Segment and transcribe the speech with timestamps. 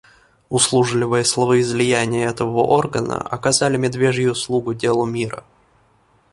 [0.49, 5.43] Услужливые словоизлияния этого органа оказали медвежью услугу делу мира.